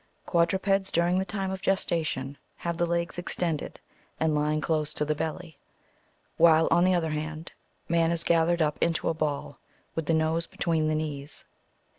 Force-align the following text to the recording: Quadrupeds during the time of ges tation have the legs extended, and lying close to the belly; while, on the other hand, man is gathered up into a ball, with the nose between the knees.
Quadrupeds 0.25 0.91
during 0.91 1.19
the 1.19 1.25
time 1.25 1.51
of 1.51 1.61
ges 1.61 1.85
tation 1.85 2.35
have 2.55 2.75
the 2.77 2.87
legs 2.87 3.19
extended, 3.19 3.79
and 4.19 4.33
lying 4.33 4.59
close 4.59 4.95
to 4.95 5.05
the 5.05 5.13
belly; 5.13 5.59
while, 6.37 6.67
on 6.71 6.83
the 6.83 6.95
other 6.95 7.11
hand, 7.11 7.51
man 7.87 8.09
is 8.11 8.23
gathered 8.23 8.63
up 8.63 8.79
into 8.81 9.09
a 9.09 9.13
ball, 9.13 9.59
with 9.93 10.07
the 10.07 10.13
nose 10.15 10.47
between 10.47 10.87
the 10.87 10.95
knees. 10.95 11.45